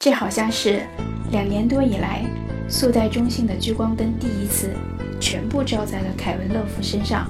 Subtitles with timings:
[0.00, 0.86] 这好像是
[1.32, 2.24] 两年多以来
[2.68, 4.70] 速带中性的聚光灯第一次
[5.18, 7.28] 全部照在了凯文·勒夫身上。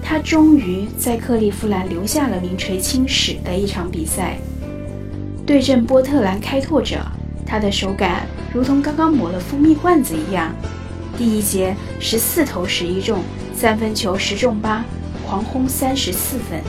[0.00, 4.38] 他终于在克利夫兰留下了名垂青史的一场比赛，
[5.44, 7.04] 对阵波特兰开拓者。
[7.44, 10.54] 他的手感如同刚刚抹了蜂蜜罐子一样。
[11.16, 13.20] 第一节十四投十一中，
[13.52, 14.84] 三分球十中八，
[15.26, 16.62] 狂轰三十四分。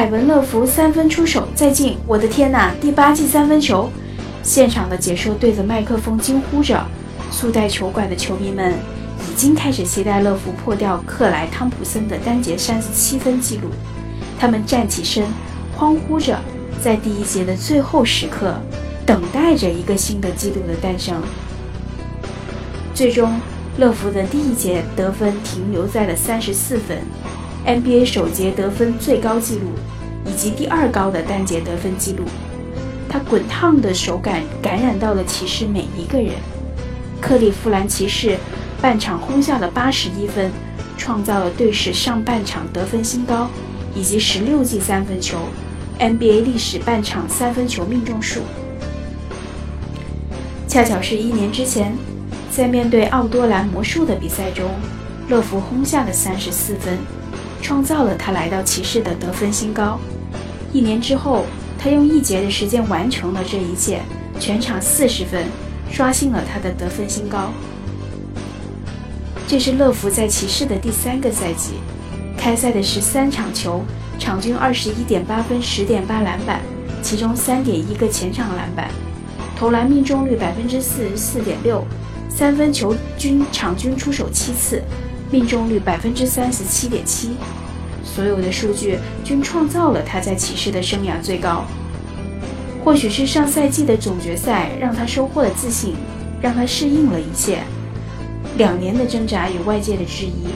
[0.00, 2.72] 凯文·乐福三分出手再进，我的天哪！
[2.80, 3.90] 第八记三分球！
[4.42, 6.82] 现场的解说对着麦克风惊呼着。
[7.30, 8.72] 速带球馆的球迷们
[9.30, 13.68] 已经开始期待乐福破掉克莱·汤普森的单节三十七分纪录。
[14.38, 15.26] 他们站起身，
[15.76, 16.40] 欢呼着，
[16.82, 18.54] 在第一节的最后时刻，
[19.04, 21.22] 等待着一个新的纪录的诞生。
[22.94, 23.38] 最终，
[23.76, 26.96] 乐福的第一节得分停留在了三十四分。
[27.66, 29.66] NBA 首节得分最高纪录，
[30.26, 32.24] 以及第二高的单节得分纪录。
[33.08, 36.32] 他滚烫的手感感染到了骑士每一个人。
[37.20, 38.38] 克利夫兰骑士
[38.80, 40.50] 半场轰下了八十一分，
[40.96, 43.48] 创造了队史上半场得分新高，
[43.94, 45.38] 以及十六记三分球
[45.98, 48.40] ，NBA 历史半场三分球命中数。
[50.66, 51.94] 恰巧是一年之前，
[52.50, 54.70] 在面对奥多兰魔术的比赛中，
[55.28, 56.96] 乐福轰下了三十四分。
[57.62, 59.98] 创造了他来到骑士的得分新高。
[60.72, 61.44] 一年之后，
[61.78, 64.00] 他用一节的时间完成了这一切，
[64.38, 65.44] 全场四十分，
[65.90, 67.50] 刷新了他的得分新高。
[69.48, 71.72] 这是乐福在骑士的第三个赛季，
[72.36, 73.82] 开赛的十三场球，
[74.18, 76.60] 场均二十一点八分，十点八篮板，
[77.02, 78.88] 其中三点一个前场篮板，
[79.56, 81.84] 投篮命中率百分之四十四点六，
[82.28, 84.80] 三分球均场均出手七次。
[85.30, 87.36] 命中率百分之三十七点七，
[88.02, 91.64] 所有的数据均创造了他在骑士的生涯最高。
[92.84, 95.94] 或许是上赛季的总决赛让他收获了自信，
[96.42, 97.60] 让他适应了一切。
[98.56, 100.48] 两年的挣扎与外界的质疑，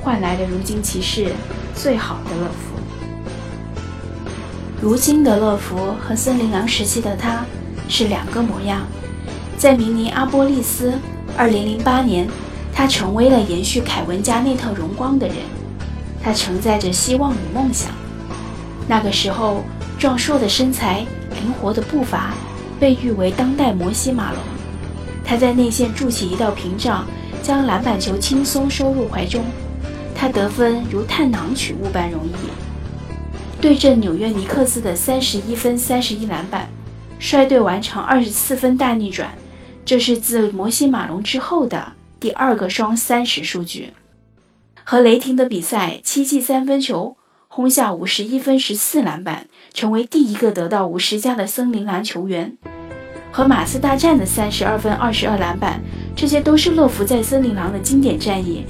[0.00, 1.28] 换来了如今骑士
[1.74, 2.80] 最好的乐福。
[4.82, 7.44] 如今的乐福和森林狼时期的他
[7.88, 8.80] 是两个模样。
[9.56, 10.94] 在明尼阿波利斯，
[11.36, 12.26] 二零零八年。
[12.80, 15.36] 他成为了延续凯文家那套荣光的人，
[16.22, 17.90] 他承载着希望与梦想。
[18.88, 19.62] 那个时候，
[19.98, 21.04] 壮硕的身材、
[21.34, 22.32] 灵活的步伐，
[22.80, 24.40] 被誉为当代摩西马龙。
[25.22, 27.04] 他在内线筑起一道屏障，
[27.42, 29.44] 将篮板球轻松收入怀中。
[30.14, 33.60] 他得分如探囊取物般容易。
[33.60, 36.66] 对阵纽约尼克斯的三十一分、三十一篮板，
[37.18, 39.28] 率队完成二十四分大逆转，
[39.84, 41.92] 这是自摩西马龙之后的。
[42.20, 43.94] 第二个双三十数据，
[44.84, 47.16] 和雷霆的比赛七记三分球，
[47.48, 52.58] 轰下五十一分十四篮板，成为第一个得到五十加的森林狼球员。
[53.32, 55.80] 和马刺大战的三十二分二十二篮板，
[56.14, 58.66] 这些都是乐福在森林狼的经典战役，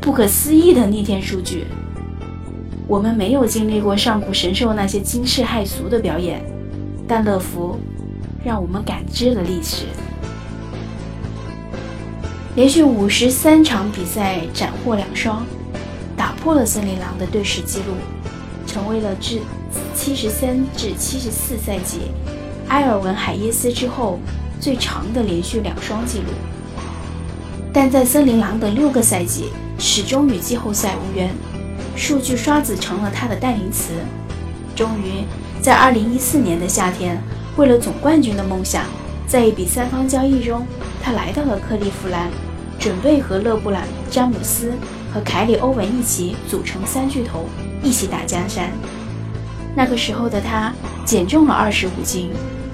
[0.00, 1.66] 不可思议的逆天数据。
[2.88, 6.42] 我们没有经历过上古神兽那些惊世骇俗的表演，
[7.06, 7.78] 但乐福
[8.44, 9.84] 让我们感知了历史。
[12.58, 15.46] 连续五十三场比赛斩获两双，
[16.16, 17.94] 打破了森林狼的队史纪录，
[18.66, 19.38] 成为了自
[19.94, 22.10] 七十三至七十四赛季
[22.66, 24.18] 埃尔文海耶斯之后
[24.58, 26.24] 最长的连续两双纪录。
[27.72, 31.30] 但在森林狼的六个赛季始终与季后赛无缘，
[31.94, 33.92] 数据刷子成了他的代名词。
[34.74, 35.22] 终于
[35.62, 37.22] 在二零一四年的夏天，
[37.56, 38.82] 为了总冠军的梦想，
[39.28, 40.66] 在一笔三方交易中，
[41.00, 42.28] 他来到了克利夫兰。
[42.78, 44.72] 准备和勒布朗·詹姆斯
[45.12, 47.46] 和凯里·欧文一起组成三巨头，
[47.82, 48.70] 一起打江山。
[49.74, 50.72] 那个时候的他
[51.04, 52.30] 减重了二十五斤，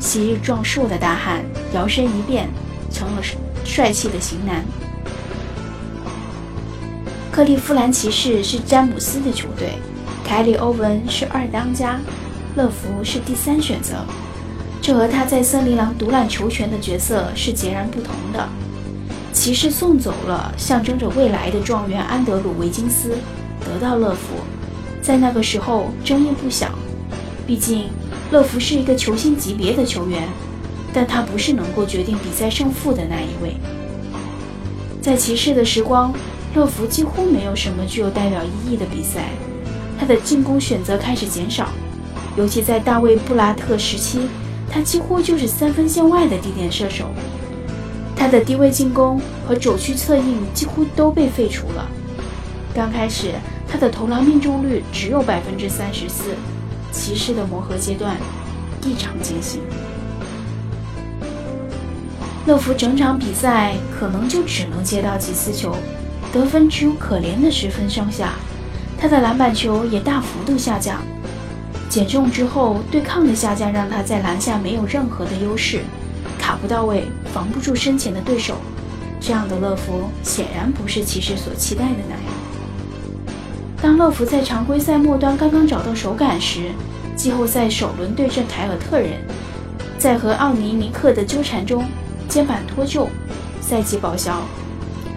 [0.00, 1.44] 昔日壮硕的大汉
[1.74, 2.48] 摇身一变
[2.90, 3.22] 成了
[3.64, 4.64] 帅气的型男。
[7.30, 9.74] 克利夫兰骑士是詹姆斯的球队，
[10.24, 12.00] 凯里·欧文是二当家，
[12.56, 13.96] 乐福是第三选择。
[14.80, 18.48] 这和他在森林狼独揽球权的角色是截然不同的。
[19.32, 23.10] 骑士送走了象征着未来的状元安德鲁·维金斯，
[23.64, 24.36] 得到乐福。
[25.00, 26.70] 在那个时候，争议不小。
[27.46, 27.86] 毕竟，
[28.30, 30.28] 乐福是一个球星级别的球员，
[30.92, 33.56] 但他不是能够决定比赛胜负的那一位。
[35.00, 36.12] 在骑士的时光，
[36.54, 39.30] 乐福几乎没有什么具有代表意义的比赛。
[39.98, 41.68] 他的进攻选择开始减少，
[42.36, 44.20] 尤其在大卫·布拉特时期，
[44.70, 47.06] 他几乎就是三分线外的地点射手。
[48.18, 51.88] 他的低位进攻和肘区策应几乎都被废除了。
[52.74, 53.32] 刚开始，
[53.68, 56.34] 他的投篮命中率只有百分之三十四。
[56.90, 58.16] 骑士的磨合阶段
[58.82, 59.60] 异常艰辛。
[62.46, 65.76] 乐福整场比赛可能就只能接到几次球，
[66.32, 68.32] 得分只有可怜的十分上下，
[68.98, 71.02] 他的篮板球也大幅度下降。
[71.90, 75.82] 减重之后，对抗的下降让他在篮下没有任何的优势，
[76.60, 78.56] 不到位，防不住身前的对手。
[79.20, 82.22] 这样的乐福显然不是骑士所期待的那样。
[83.80, 86.70] 当乐福在常规赛末端刚刚找到手感时，
[87.16, 89.20] 季后赛首轮对阵凯尔特人，
[89.98, 91.84] 在和奥尼尼克的纠缠中。
[92.28, 93.08] 肩膀脱臼，
[93.58, 94.42] 赛季报销。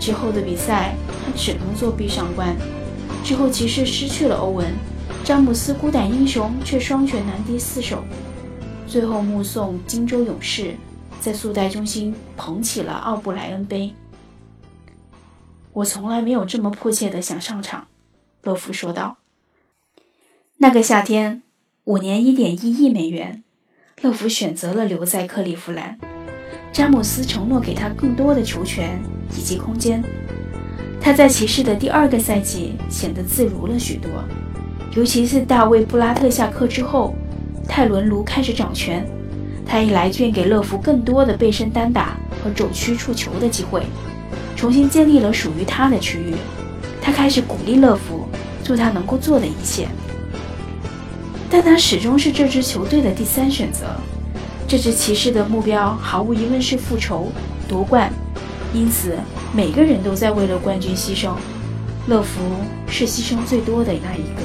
[0.00, 2.56] 之后的比赛，他只能做壁上观。
[3.22, 4.66] 之后，骑士失去了欧文，
[5.22, 8.02] 詹姆斯孤胆英雄却双拳难敌四手。
[8.88, 10.74] 最后，目送金州勇士
[11.26, 13.92] 在速贷中心捧起了奥布莱恩杯。
[15.72, 17.88] 我从来没有这么迫切的想上场，
[18.42, 19.16] 乐福说道。
[20.58, 21.42] 那个夏天，
[21.82, 23.42] 五年一点一亿美元，
[24.02, 25.98] 乐福选择了留在克利夫兰。
[26.72, 28.96] 詹姆斯承诺给他更多的球权
[29.36, 30.04] 以及空间。
[31.00, 34.12] 他在骑士的第二个赛季显得自如了许多，
[34.94, 37.16] 尤其是大卫·布拉特下课之后，
[37.66, 39.04] 泰伦·卢开始掌权，
[39.66, 43.82] 他一来便给乐福更多的背身单打和肘区触球的机会，
[44.54, 46.34] 重新建立了属于他的区域。
[47.02, 48.26] 他开始鼓励乐福
[48.62, 49.88] 做他能够做的一切，
[51.50, 53.86] 但他始终是这支球队的第三选择。
[54.68, 57.30] 这支骑士的目标毫无疑问是复仇、
[57.68, 58.12] 夺冠，
[58.72, 59.16] 因此
[59.54, 61.30] 每个人都在为了冠军牺牲。
[62.08, 62.40] 乐福
[62.88, 64.42] 是牺牲最多的那一个。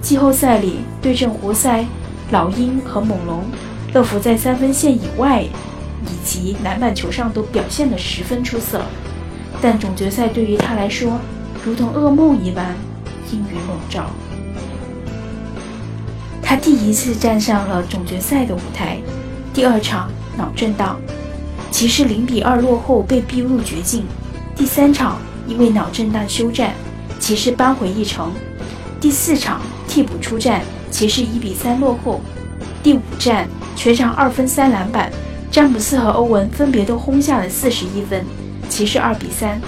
[0.00, 1.84] 季后赛里对阵活塞、
[2.30, 3.44] 老鹰和猛龙，
[3.92, 8.82] 乐福在三分线以外以及篮板球上都表现得十分出色，
[9.60, 11.18] 但总决赛对于他来说
[11.64, 12.74] 如同噩梦一般，
[13.32, 14.10] 阴云笼罩。
[16.40, 18.98] 他第一次站上了总决赛的舞台，
[19.52, 20.98] 第二场脑震荡，
[21.72, 24.04] 骑士零比二落后被逼入绝境。
[24.54, 26.72] 第三场因为脑震荡休战，
[27.18, 28.32] 骑士扳回一城。
[29.00, 32.20] 第四场替补出战，骑士一比三落后。
[32.82, 33.46] 第五战
[33.76, 35.10] 全场二分三篮板，
[35.50, 38.24] 詹姆斯和欧文分别都轰下了四十一分，
[38.68, 39.60] 骑士二比三。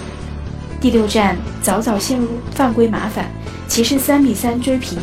[0.80, 3.26] 第六战早早陷入犯规麻烦，
[3.68, 4.98] 骑士三比三追平，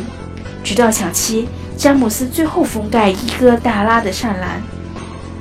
[0.64, 1.48] 直到抢七。
[1.76, 4.60] 詹姆斯最后封盖伊戈达拉的上篮，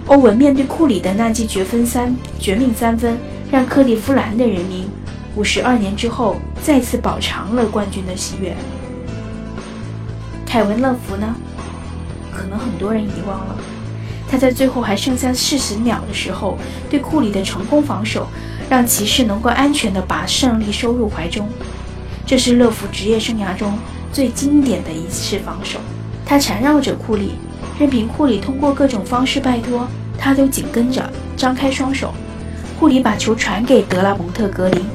[0.06, 3.18] 欧文面对库里的那记绝分三绝命三分，
[3.52, 4.88] 让克利夫兰的人民
[5.36, 8.56] 五十二年之后再次饱尝了冠军的喜悦。
[10.46, 11.36] 凯文·乐福呢？
[12.40, 13.56] 可能很多人遗忘了，
[14.32, 16.58] 他在最后还剩下四十秒的时候，
[16.90, 18.26] 对库里的成功防守，
[18.70, 21.50] 让骑士能够安全地把胜利收入怀中。
[22.26, 23.78] 这是乐福职业生涯中
[24.14, 25.80] 最经典的一次防守。
[26.26, 27.34] 他缠绕着库里，
[27.78, 29.86] 任凭库里通过各种方式拜托，
[30.18, 32.14] 他都紧跟着，张开双手。
[32.80, 34.86] 库里把球传给德拉蒙特·格林，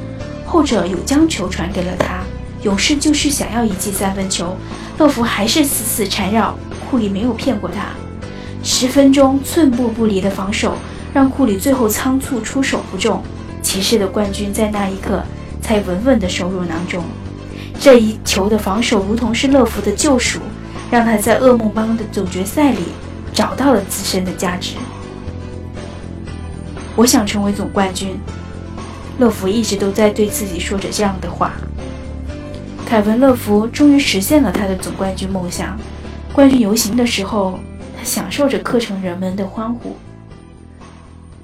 [0.46, 2.20] 后者又将球传给了他。
[2.62, 4.56] 勇士就是想要一记三分球，
[4.96, 6.56] 乐福还是死死缠绕
[6.90, 7.88] 库里，没有骗过他。
[8.62, 10.76] 十分钟寸步不离的防守，
[11.12, 13.22] 让库里最后仓促出手不中，
[13.62, 15.22] 骑士的冠军在那一刻
[15.60, 17.02] 才稳稳地收入囊中。
[17.80, 20.38] 这一球的防守如同是乐福的救赎。
[20.90, 22.78] 让他在噩梦般的总决赛里
[23.32, 24.74] 找到了自身的价值。
[26.94, 28.16] 我想成为总冠军。
[29.18, 31.52] 乐福一直都在对自己说着这样的话。
[32.86, 35.76] 凯文·乐福终于实现了他的总冠军梦想。
[36.34, 37.60] 冠军游行的时候，
[37.96, 39.94] 他享受着课程人们的欢呼。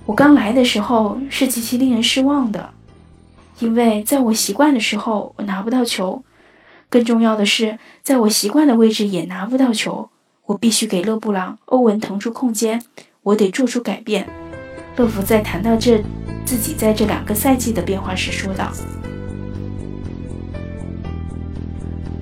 [0.04, 2.70] 我刚来的时候是极其令人失望的，
[3.60, 6.24] 因为在我习惯的时候，我拿不到球。
[6.88, 10.10] 更重要的是，在我习惯的位置也拿不到球，
[10.46, 12.82] 我必须给勒布朗、欧文腾出空间，
[13.22, 14.28] 我得做出改变。
[14.96, 16.02] 乐福在谈到这
[16.44, 18.72] 自己在这两个赛季的变化时说道：“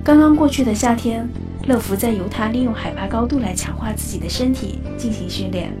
[0.05, 1.27] 刚刚过去的夏天，
[1.67, 5.71] 乐福在犹他利用海拔高度来强化自己的身体进行训练，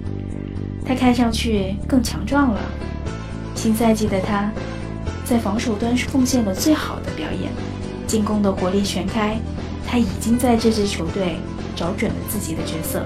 [0.85, 2.59] 他看上去更强壮了。
[3.55, 4.51] 新赛季的他，
[5.25, 7.51] 在防守端是奉献了最好的表演。”
[8.05, 9.37] 进攻的火力全开，
[9.85, 11.35] 他已经在这支球队
[11.75, 13.05] 找准了自己的角色。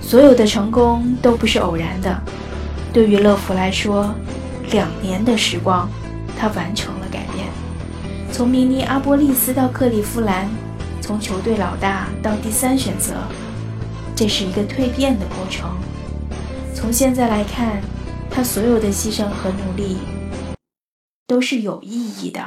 [0.00, 2.22] 所有的成功都不是偶然的。
[2.94, 4.14] 对于乐福来说，
[4.70, 5.86] 两年的时光，
[6.38, 6.95] 他完成。
[8.36, 10.46] 从明尼阿波利斯到克利夫兰，
[11.00, 13.14] 从球队老大到第三选择，
[14.14, 15.74] 这是一个蜕变的过程。
[16.74, 17.80] 从现在来看，
[18.30, 19.96] 他所有的牺牲和努力。
[21.26, 22.46] 都是有意义的。